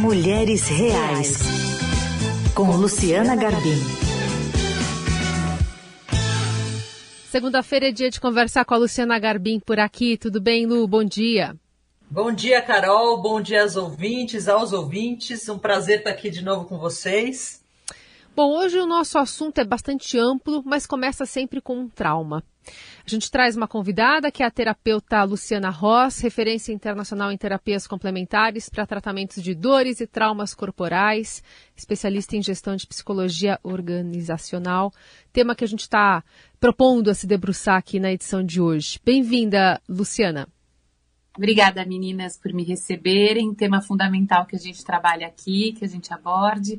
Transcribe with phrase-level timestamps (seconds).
[0.00, 1.38] Mulheres Reais,
[2.54, 3.80] com Luciana Garbim.
[7.28, 10.16] Segunda-feira é dia de conversar com a Luciana Garbim por aqui.
[10.16, 10.86] Tudo bem, Lu?
[10.86, 11.56] Bom dia.
[12.08, 13.20] Bom dia, Carol.
[13.20, 15.48] Bom dia aos ouvintes, aos ouvintes.
[15.48, 17.60] Um prazer estar aqui de novo com vocês.
[18.36, 22.44] Bom, hoje o nosso assunto é bastante amplo, mas começa sempre com um trauma.
[23.08, 27.86] A gente traz uma convidada que é a terapeuta Luciana Ross, referência internacional em terapias
[27.86, 31.42] complementares para tratamentos de dores e traumas corporais,
[31.74, 34.92] especialista em gestão de psicologia organizacional,
[35.32, 36.22] tema que a gente está
[36.60, 39.00] propondo a se debruçar aqui na edição de hoje.
[39.02, 40.46] Bem-vinda, Luciana.
[41.34, 43.54] Obrigada, meninas, por me receberem.
[43.54, 46.78] Tema fundamental que a gente trabalha aqui, que a gente aborde.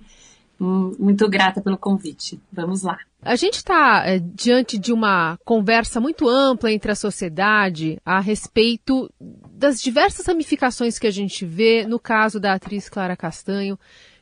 [0.60, 2.40] Muito grata pelo convite.
[2.52, 2.98] Vamos lá.
[3.22, 9.10] A gente está é, diante de uma conversa muito ampla entre a sociedade a respeito
[9.20, 13.80] das diversas ramificações que a gente vê no caso da atriz Clara Castanho,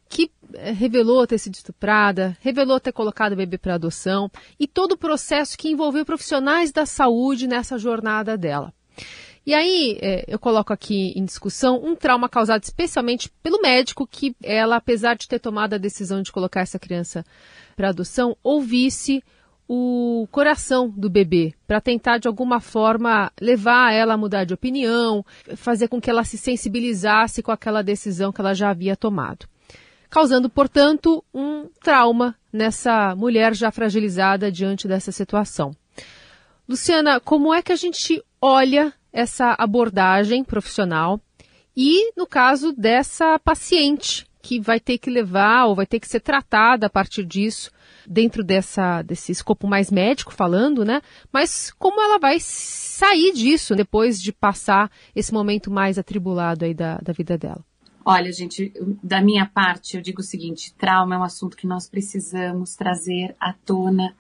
[0.10, 4.94] que é, revelou ter sido estuprada, revelou ter colocado o bebê para adoção e todo
[4.94, 8.74] o processo que envolveu profissionais da saúde nessa jornada dela.
[9.48, 14.36] E aí, é, eu coloco aqui em discussão um trauma causado especialmente pelo médico que
[14.44, 17.24] ela, apesar de ter tomado a decisão de colocar essa criança
[17.74, 19.24] para adoção, ouvisse
[19.66, 25.26] o coração do bebê, para tentar de alguma forma levar ela a mudar de opinião,
[25.56, 29.48] fazer com que ela se sensibilizasse com aquela decisão que ela já havia tomado.
[30.10, 35.72] Causando, portanto, um trauma nessa mulher já fragilizada diante dessa situação.
[36.68, 41.20] Luciana, como é que a gente olha essa abordagem profissional
[41.76, 46.20] e no caso dessa paciente que vai ter que levar ou vai ter que ser
[46.20, 47.72] tratada a partir disso
[48.06, 51.02] dentro dessa desse escopo mais médico falando, né?
[51.34, 57.00] Mas como ela vai sair disso depois de passar esse momento mais atribulado aí da,
[57.00, 57.66] da vida dela?
[58.06, 58.72] Olha, gente,
[59.04, 63.36] da minha parte eu digo o seguinte: trauma é um assunto que nós precisamos trazer
[63.40, 64.16] à tona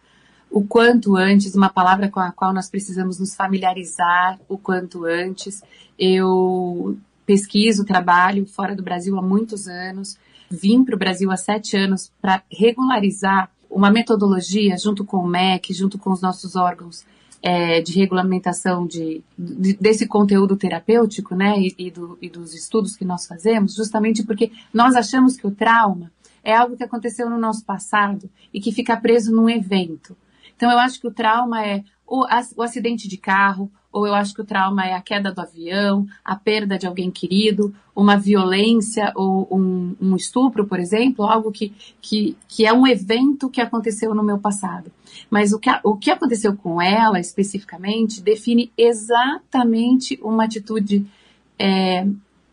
[0.50, 5.62] o quanto antes, uma palavra com a qual nós precisamos nos familiarizar o quanto antes.
[5.97, 10.18] Eu pesquiso, trabalho fora do Brasil há muitos anos,
[10.50, 15.74] vim para o Brasil há sete anos para regularizar uma metodologia junto com o MEC,
[15.74, 17.06] junto com os nossos órgãos
[17.41, 22.96] é, de regulamentação de, de, desse conteúdo terapêutico, né, e, e, do, e dos estudos
[22.96, 26.12] que nós fazemos, justamente porque nós achamos que o trauma
[26.44, 30.16] é algo que aconteceu no nosso passado e que fica preso num evento.
[30.57, 32.25] Então, eu acho que o trauma é o,
[32.56, 36.06] o acidente de carro, ou eu acho que o trauma é a queda do avião,
[36.25, 41.73] a perda de alguém querido, uma violência ou um, um, estupro, por exemplo, algo que,
[42.01, 44.91] que, que é um evento que aconteceu no meu passado.
[45.29, 51.06] Mas o que, o que aconteceu com ela, especificamente, define exatamente uma atitude
[51.57, 52.07] é,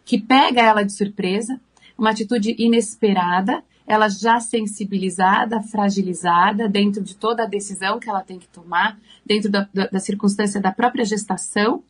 [0.04, 1.60] que pega ela de surpresa,
[1.97, 8.39] uma atitude inesperada, ela já sensibilizada, fragilizada dentro de toda a decisão que ela tem
[8.39, 11.83] que tomar, dentro da, da, da circunstância da própria gestação,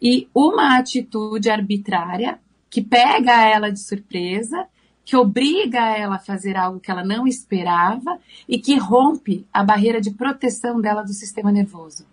[0.00, 4.66] e uma atitude arbitrária que pega ela de surpresa,
[5.04, 8.18] que obriga ela a fazer algo que ela não esperava
[8.48, 12.04] e que rompe a barreira de proteção dela do sistema nervoso.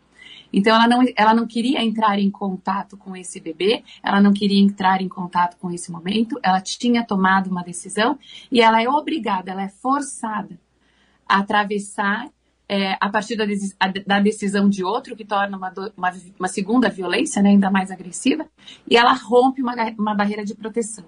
[0.53, 4.61] Então ela não, ela não queria entrar em contato com esse bebê, ela não queria
[4.61, 8.19] entrar em contato com esse momento, ela tinha tomado uma decisão
[8.51, 10.59] e ela é obrigada, ela é forçada
[11.27, 12.29] a atravessar
[12.69, 13.45] é, a partir da,
[14.05, 18.47] da, decisão de outro, que torna uma, uma, uma segunda violência, né, ainda mais agressiva,
[18.89, 21.05] e ela rompe uma, uma barreira de proteção.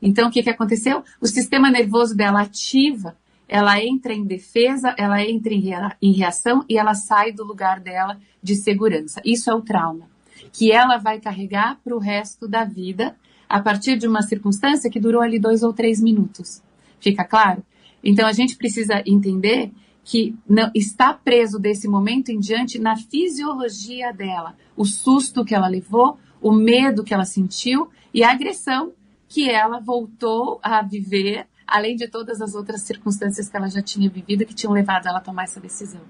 [0.00, 1.04] Então, o que, que aconteceu?
[1.20, 3.16] O sistema nervoso dela ativa
[3.48, 8.54] ela entra em defesa, ela entra em reação e ela sai do lugar dela de
[8.54, 9.22] segurança.
[9.24, 10.06] Isso é o trauma,
[10.52, 13.16] que ela vai carregar para o resto da vida
[13.48, 16.62] a partir de uma circunstância que durou ali dois ou três minutos.
[17.00, 17.64] Fica claro?
[18.04, 19.72] Então a gente precisa entender
[20.04, 25.68] que não, está preso desse momento em diante na fisiologia dela, o susto que ela
[25.68, 28.92] levou, o medo que ela sentiu e a agressão
[29.28, 34.08] que ela voltou a viver além de todas as outras circunstâncias que ela já tinha
[34.08, 36.00] vivido que tinham levado ela a tomar essa decisão.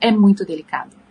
[0.00, 1.02] É muito delicado.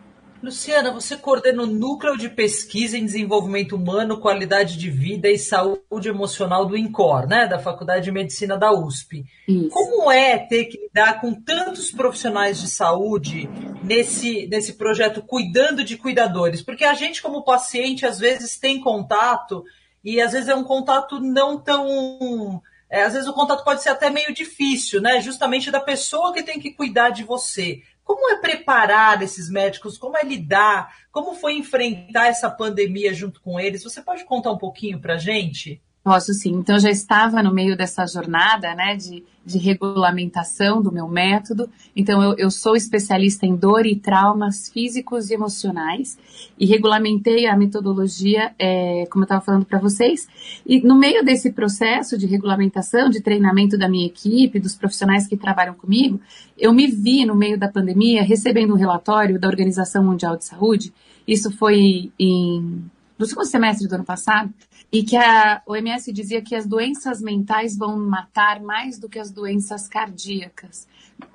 [0.44, 6.09] Luciana, você coordena o Núcleo de Pesquisa em Desenvolvimento Humano, Qualidade de Vida e Saúde
[6.09, 9.24] Emocional do INCOR, né, da Faculdade de Medicina da USP.
[9.48, 9.69] Isso.
[9.69, 13.48] Como é ter que lidar com tantos profissionais de saúde
[13.83, 16.63] nesse, nesse projeto Cuidando de Cuidadores?
[16.63, 19.63] Porque a gente, como paciente, às vezes tem contato
[20.03, 22.59] e às vezes é um contato não tão
[22.91, 25.21] é, às vezes o contato pode ser até meio difícil, né?
[25.21, 27.81] Justamente da pessoa que tem que cuidar de você.
[28.03, 29.97] Como é preparar esses médicos?
[29.97, 30.93] Como é lidar?
[31.09, 33.81] Como foi enfrentar essa pandemia junto com eles?
[33.85, 35.81] Você pode contar um pouquinho para gente?
[36.03, 36.53] Posso sim.
[36.53, 41.69] Então, já estava no meio dessa jornada, né, de, de regulamentação do meu método.
[41.95, 46.18] Então, eu, eu sou especialista em dor e traumas físicos e emocionais
[46.59, 50.27] e regulamentei a metodologia, é, como eu estava falando para vocês.
[50.65, 55.38] E no meio desse processo de regulamentação, de treinamento da minha equipe, dos profissionais que
[55.38, 56.19] trabalham comigo,
[56.57, 60.92] eu me vi no meio da pandemia recebendo um relatório da Organização Mundial de Saúde.
[61.27, 62.89] Isso foi em
[63.21, 64.51] no segundo semestre do ano passado,
[64.91, 69.29] e que a OMS dizia que as doenças mentais vão matar mais do que as
[69.29, 70.88] doenças cardíacas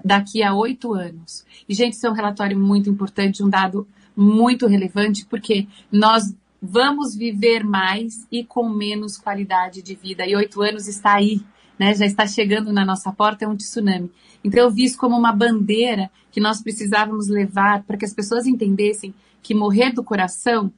[0.05, 1.47] daqui a oito anos.
[1.69, 3.87] E, gente, isso é um relatório muito importante, um dado
[4.17, 10.27] muito relevante, porque nós vamos viver mais e com menos qualidade de vida.
[10.27, 11.41] E oito anos está aí,
[11.79, 11.95] né?
[11.95, 14.11] Já está chegando na nossa porta, é um tsunami.
[14.43, 18.45] Então eu vi isso como uma bandeira que nós precisávamos levar para que as pessoas
[18.45, 20.73] entendessem que morrer do coração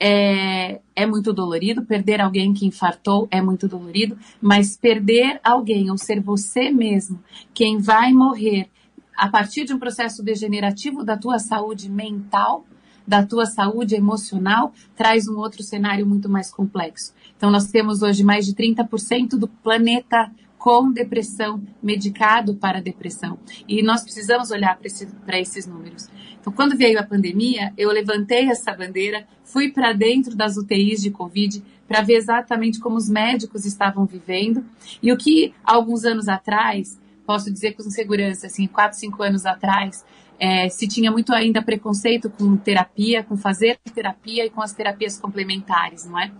[0.00, 5.98] é, é muito dolorido, perder alguém que infartou é muito dolorido, mas perder alguém, ou
[5.98, 8.70] ser você mesmo, quem vai morrer
[9.14, 12.64] a partir de um processo degenerativo da tua saúde mental,
[13.06, 17.12] da tua saúde emocional, traz um outro cenário muito mais complexo.
[17.36, 23.38] Então, nós temos hoje mais de 30% do planeta com depressão, medicado para depressão.
[23.66, 26.06] E nós precisamos olhar para esse, esses números.
[26.38, 31.10] Então, quando veio a pandemia, eu levantei essa bandeira, fui para dentro das UTIs de
[31.10, 34.62] Covid para ver exatamente como os médicos estavam vivendo
[35.02, 40.04] e o que, alguns anos atrás, posso dizer com segurança, assim, quatro, cinco anos atrás,
[40.38, 45.18] é, se tinha muito ainda preconceito com terapia, com fazer terapia e com as terapias
[45.18, 46.30] complementares, não é?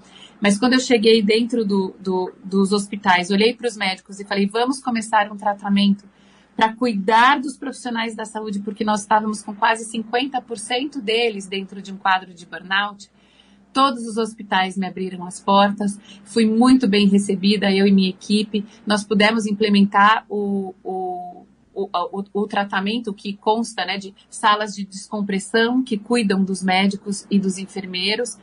[0.40, 4.46] Mas quando eu cheguei dentro do, do, dos hospitais, olhei para os médicos e falei:
[4.46, 6.04] vamos começar um tratamento
[6.56, 11.92] para cuidar dos profissionais da saúde, porque nós estávamos com quase 50% deles dentro de
[11.92, 13.10] um quadro de burnout.
[13.72, 18.66] Todos os hospitais me abriram as portas, fui muito bem recebida, eu e minha equipe.
[18.84, 24.84] Nós pudemos implementar o, o, o, o, o, tratamento que consta né, de salas de
[24.84, 28.36] descompressão que cuidam dos médicos e dos enfermeiros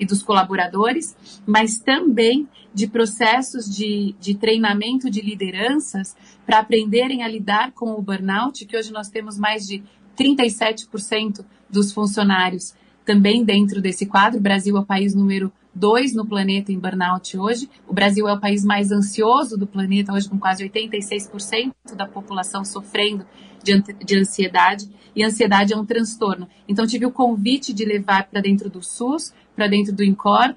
[0.00, 1.14] e dos colaboradores,
[1.46, 6.16] mas também de processos de, de treinamento de lideranças
[6.46, 9.82] para aprenderem a lidar com o burnout, que hoje nós temos mais de
[10.18, 12.74] 37% dos funcionários
[13.04, 14.38] também dentro desse quadro.
[14.38, 17.68] O Brasil é o país número dois no planeta em burnout hoje.
[17.86, 22.64] O Brasil é o país mais ansioso do planeta hoje, com quase 86% da população
[22.64, 23.26] sofrendo
[23.62, 24.88] de ansiedade.
[25.14, 26.48] E ansiedade é um transtorno.
[26.68, 30.54] Então, tive o convite de levar para dentro do SUS para dentro do INCOR,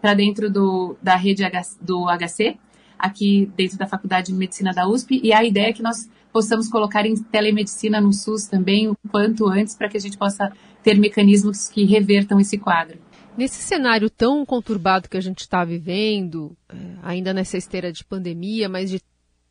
[0.00, 1.42] para dentro do, da rede
[1.80, 2.56] do HC,
[2.96, 6.68] aqui dentro da Faculdade de Medicina da USP, e a ideia é que nós possamos
[6.68, 10.52] colocar em telemedicina no SUS também o quanto antes, para que a gente possa
[10.84, 12.96] ter mecanismos que revertam esse quadro.
[13.36, 18.68] Nesse cenário tão conturbado que a gente está vivendo, é, ainda nessa esteira de pandemia,
[18.68, 19.00] mas de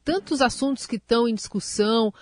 [0.06, 2.14] tantos assuntos que estão em discussão,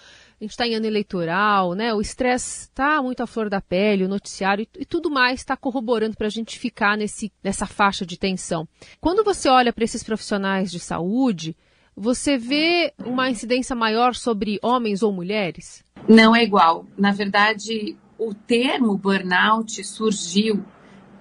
[0.42, 1.94] a gente está em ano eleitoral, né?
[1.94, 5.56] O estresse está muito à flor da pele, o noticiário e, e tudo mais está
[5.56, 8.68] corroborando para a gente ficar nesse, nessa faixa de tensão.
[9.00, 11.56] Quando você olha para esses profissionais de saúde,
[11.96, 15.86] você vê uma incidência maior sobre homens ou mulheres?
[16.10, 16.88] Não é igual.
[16.98, 20.66] Na verdade, o termo burnout surgiu,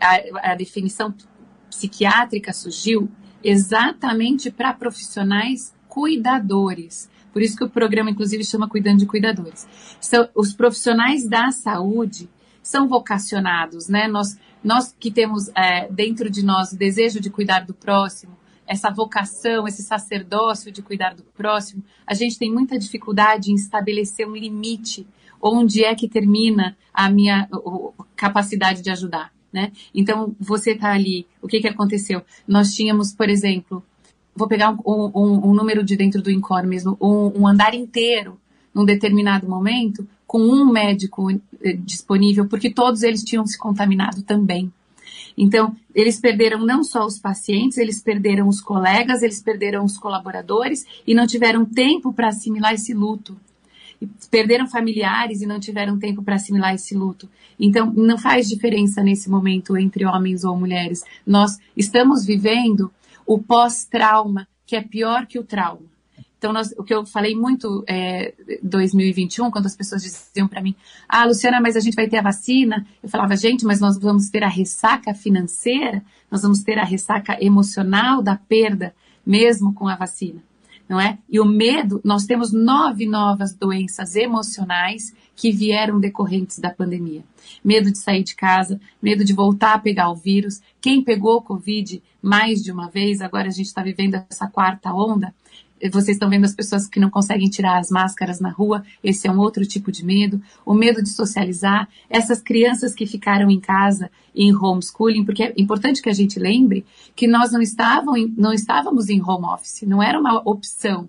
[0.01, 1.15] a, a definição
[1.69, 3.11] psiquiátrica surgiu
[3.45, 7.10] exatamente para profissionais cuidadores.
[7.33, 9.67] Por isso que o programa, inclusive, chama Cuidando de Cuidadores.
[10.01, 12.29] São, os profissionais da saúde
[12.63, 14.09] são vocacionados, né?
[14.09, 18.91] Nós, nós que temos é, dentro de nós o desejo de cuidar do próximo, essa
[18.91, 24.37] vocação, esse sacerdócio de cuidar do próximo, a gente tem muita dificuldade em estabelecer um
[24.37, 25.07] limite
[25.43, 27.49] onde é que termina a minha
[28.15, 29.33] capacidade de ajudar.
[29.53, 29.73] Né?
[29.93, 32.23] Então, você está ali, o que, que aconteceu?
[32.47, 33.83] Nós tínhamos, por exemplo,
[34.35, 38.39] vou pegar um, um, um número de dentro do INCOR mesmo, um, um, andar inteiro
[38.75, 44.73] num determinado momento com um médico eh, disponível, porque todos eles tinham se contaminado também.
[45.37, 50.85] Então, eles perderam não só os pacientes, eles perderam os colegas, eles perderam os colaboradores
[51.07, 53.37] e não tiveram tempo para assimilar esse luto.
[54.31, 57.29] Perderam familiares e não tiveram tempo para assimilar esse luto.
[57.59, 61.03] Então, não faz diferença nesse momento entre homens ou mulheres.
[61.27, 62.91] Nós estamos vivendo
[63.31, 65.87] o pós-trauma, que é pior que o trauma.
[66.37, 70.75] Então, nós, o que eu falei muito é 2021, quando as pessoas diziam para mim,
[71.09, 72.85] ah, Luciana, mas a gente vai ter a vacina.
[73.01, 77.39] Eu falava, gente, mas nós vamos ter a ressaca financeira, nós vamos ter a ressaca
[77.41, 78.93] emocional da perda,
[79.25, 80.43] mesmo com a vacina.
[80.89, 81.17] não é?
[81.29, 87.25] E o medo, nós temos nove novas doenças emocionais que vieram decorrentes da pandemia.
[87.64, 90.61] Medo de sair de casa, medo de voltar a pegar o vírus.
[90.82, 94.92] Quem pegou o Covid mais de uma vez, agora a gente está vivendo essa quarta
[94.92, 95.35] onda,
[95.90, 99.32] vocês estão vendo as pessoas que não conseguem tirar as máscaras na rua, esse é
[99.32, 100.42] um outro tipo de medo.
[100.66, 106.02] O medo de socializar, essas crianças que ficaram em casa em homeschooling, porque é importante
[106.02, 106.85] que a gente lembre
[107.16, 111.09] que nós não, estavam, não estávamos em home office, não era uma opção.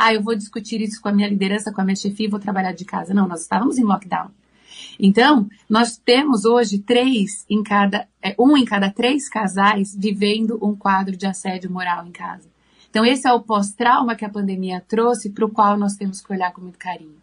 [0.00, 2.38] Ah, eu vou discutir isso com a minha liderança, com a minha chefia e vou
[2.38, 3.12] trabalhar de casa.
[3.12, 4.30] Não, nós estávamos em lockdown.
[4.96, 10.76] Então, nós temos hoje três em cada, é, um em cada três casais vivendo um
[10.76, 12.48] quadro de assédio moral em casa.
[12.88, 16.32] Então, esse é o pós-trauma que a pandemia trouxe, para o qual nós temos que
[16.32, 17.18] olhar com muito carinho.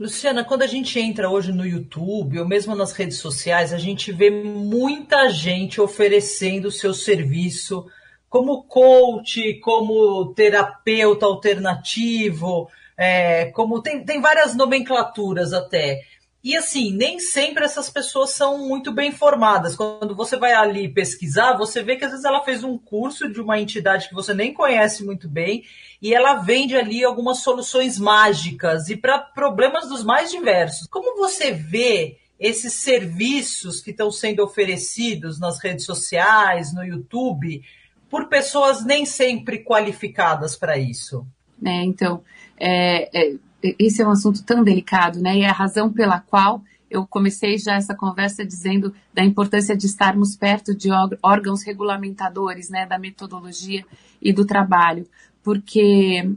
[0.00, 4.10] Luciana, quando a gente entra hoje no YouTube ou mesmo nas redes sociais, a gente
[4.10, 7.86] vê muita gente oferecendo o seu serviço
[8.28, 16.02] como coach, como terapeuta alternativo, é, como tem, tem várias nomenclaturas até.
[16.42, 19.74] E assim, nem sempre essas pessoas são muito bem formadas.
[19.74, 23.40] Quando você vai ali pesquisar, você vê que às vezes ela fez um curso de
[23.40, 25.64] uma entidade que você nem conhece muito bem
[26.00, 30.86] e ela vende ali algumas soluções mágicas e para problemas dos mais diversos.
[30.86, 37.62] Como você vê esses serviços que estão sendo oferecidos nas redes sociais, no YouTube,
[38.10, 41.26] por pessoas nem sempre qualificadas para isso?
[41.64, 42.22] É, então,
[42.58, 43.36] é, é,
[43.78, 45.36] esse é um assunto tão delicado, né?
[45.36, 49.86] E é a razão pela qual eu comecei já essa conversa dizendo da importância de
[49.86, 50.88] estarmos perto de
[51.22, 53.84] órgãos regulamentadores, né, da metodologia
[54.22, 55.06] e do trabalho,
[55.42, 56.30] porque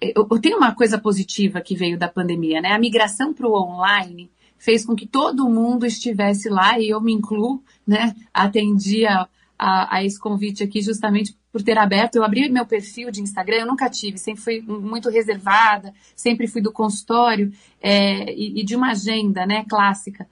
[0.00, 2.72] eu, tenho uma coisa positiva que veio da pandemia, né?
[2.72, 7.12] A migração para o online fez com que todo mundo estivesse lá e eu me
[7.12, 8.14] incluo, né?
[8.32, 9.28] Atendia
[9.60, 12.16] a, a, esse convite aqui justamente por ter aberto.
[12.16, 16.62] Eu abri meu perfil de Instagram, eu nunca tive, sempre fui muito reservada, sempre fui
[16.62, 17.52] do consultório
[17.82, 20.26] é, e, e, de uma agenda né, clássica.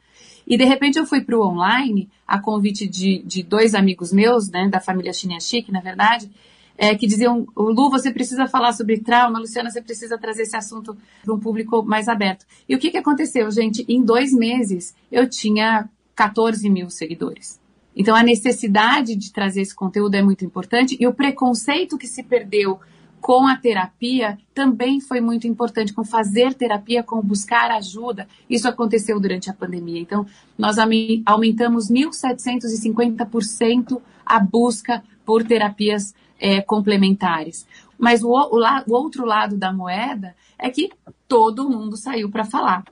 [0.47, 4.49] E de repente eu fui para o online, a convite de, de dois amigos meus,
[4.49, 6.31] né, da família Chinia Chique, na verdade,
[6.79, 10.97] é, que diziam: Lu, você precisa falar sobre trauma, Luciana, você precisa trazer esse assunto
[11.23, 12.47] para um público mais aberto.
[12.67, 13.85] E o que, que aconteceu, gente?
[13.87, 17.61] Em dois meses eu tinha 14 mil seguidores.
[17.95, 22.23] Então, a necessidade de trazer esse conteúdo é muito importante e o preconceito que se
[22.23, 22.79] perdeu
[23.21, 28.27] com a terapia também foi muito importante, com fazer terapia, com buscar ajuda.
[28.49, 30.01] Isso aconteceu durante a pandemia.
[30.01, 30.25] Então,
[30.57, 37.67] nós aumentamos 1.750% a busca por terapias é, complementares.
[37.99, 40.91] Mas o, o, o outro lado da moeda é que
[41.27, 42.85] todo mundo saiu para falar.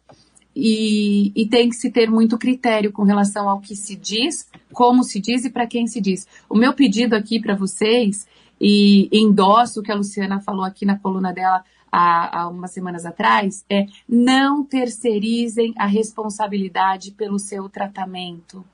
[0.58, 5.04] E, e, tem que se ter muito critério com relação ao que se diz, como
[5.04, 6.26] se diz e para quem se diz.
[6.48, 8.26] O meu pedido aqui para vocês,
[8.58, 13.04] e endosso o que a Luciana falou aqui na coluna dela há, há umas semanas
[13.04, 18.64] atrás, é não terceirizem a responsabilidade pelo seu tratamento.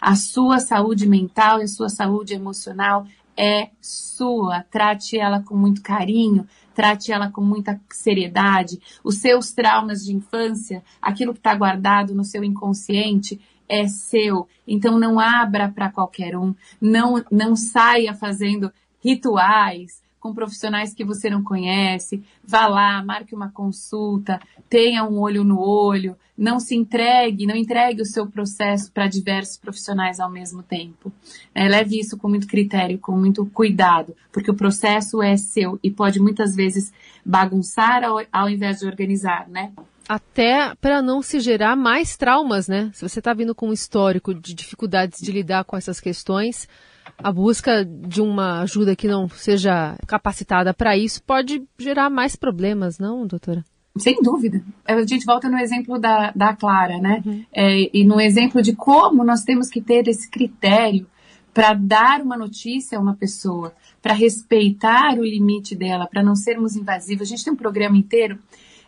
[0.00, 4.62] A sua saúde mental e a sua saúde emocional é sua.
[4.70, 8.80] Trate ela com muito carinho, trate ela com muita seriedade.
[9.02, 14.48] Os seus traumas de infância, aquilo que está guardado no seu inconsciente, é seu.
[14.66, 16.54] Então não abra para qualquer um.
[16.80, 23.50] Não, não saia fazendo rituais, com profissionais que você não conhece, vá lá, marque uma
[23.50, 24.40] consulta,
[24.70, 29.58] tenha um olho no olho, não se entregue, não entregue o seu processo para diversos
[29.58, 31.12] profissionais ao mesmo tempo.
[31.54, 35.90] É, leve isso com muito critério, com muito cuidado, porque o processo é seu e
[35.90, 36.90] pode muitas vezes
[37.22, 39.72] bagunçar ao, ao invés de organizar, né?
[40.08, 42.90] até para não se gerar mais traumas, né?
[42.94, 46.68] Se você está vindo com um histórico de dificuldades de lidar com essas questões,
[47.18, 52.98] a busca de uma ajuda que não seja capacitada para isso pode gerar mais problemas,
[52.98, 53.64] não, doutora?
[53.96, 54.62] Sem dúvida.
[54.84, 57.22] A gente volta no exemplo da, da Clara, né?
[57.24, 57.44] Uhum.
[57.52, 61.06] É, e no exemplo de como nós temos que ter esse critério
[61.52, 66.74] para dar uma notícia a uma pessoa, para respeitar o limite dela, para não sermos
[66.74, 67.28] invasivos.
[67.28, 68.38] A gente tem um programa inteiro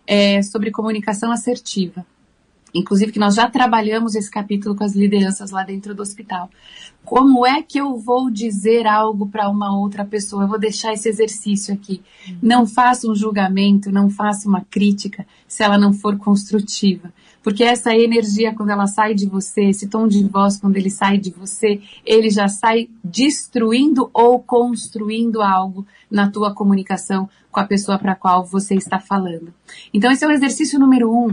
[0.05, 2.05] é, sobre comunicação assertiva
[2.79, 6.51] inclusive que nós já trabalhamos esse capítulo com as lideranças lá dentro do hospital.
[7.05, 10.43] Como é que eu vou dizer algo para uma outra pessoa?
[10.43, 12.03] Eu vou deixar esse exercício aqui.
[12.43, 17.13] Não faça um julgamento, não faça uma crítica se ela não for construtiva.
[17.45, 21.17] Porque essa energia, quando ela sai de você, esse tom de voz, quando ele sai
[21.17, 28.01] de você, ele já sai destruindo ou construindo algo na tua comunicação com a pessoa
[28.01, 29.55] para a qual você está falando.
[29.95, 31.33] Então, esse é o exercício número um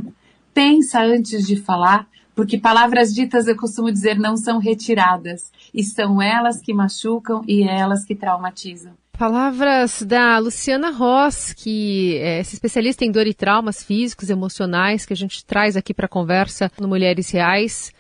[0.53, 6.22] pensa antes de falar, porque palavras ditas, eu costumo dizer, não são retiradas, e são
[6.22, 8.93] elas que machucam e elas que traumatizam.
[9.17, 15.15] Palavras da Luciana Ross, que é especialista em dor e traumas físicos, emocionais, que a
[15.15, 17.91] gente traz aqui para a conversa no Mulheres Reais,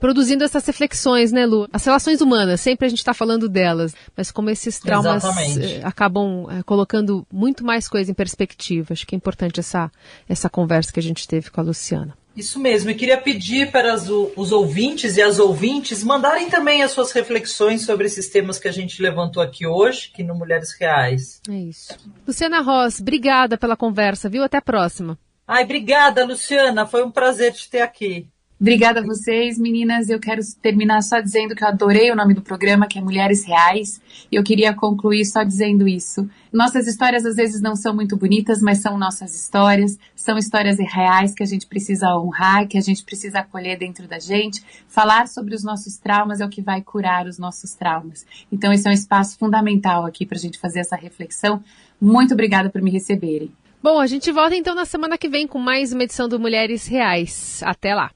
[0.00, 1.68] produzindo essas reflexões, né, Lu?
[1.72, 5.22] As relações humanas, sempre a gente está falando delas, mas como esses traumas
[5.58, 8.94] eh, acabam eh, colocando muito mais coisa em perspectiva.
[8.94, 9.92] Acho que é importante essa,
[10.28, 12.18] essa conversa que a gente teve com a Luciana.
[12.34, 16.92] Isso mesmo, e queria pedir para as, os ouvintes e as ouvintes mandarem também as
[16.92, 21.40] suas reflexões sobre esses temas que a gente levantou aqui hoje, aqui no Mulheres Reais.
[21.48, 21.94] É isso.
[22.26, 24.44] Luciana Ross, obrigada pela conversa, viu?
[24.44, 25.18] Até a próxima.
[25.46, 26.86] Ai, obrigada, Luciana.
[26.86, 28.28] Foi um prazer te ter aqui.
[28.60, 30.10] Obrigada a vocês, meninas.
[30.10, 33.42] Eu quero terminar só dizendo que eu adorei o nome do programa, que é Mulheres
[33.42, 34.02] Reais.
[34.30, 36.28] E eu queria concluir só dizendo isso.
[36.52, 39.98] Nossas histórias às vezes não são muito bonitas, mas são nossas histórias.
[40.14, 44.18] São histórias reais que a gente precisa honrar, que a gente precisa acolher dentro da
[44.18, 44.62] gente.
[44.86, 48.26] Falar sobre os nossos traumas é o que vai curar os nossos traumas.
[48.52, 51.64] Então, esse é um espaço fundamental aqui para a gente fazer essa reflexão.
[51.98, 53.50] Muito obrigada por me receberem.
[53.82, 56.86] Bom, a gente volta então na semana que vem com mais uma edição do Mulheres
[56.86, 57.62] Reais.
[57.64, 58.10] Até lá!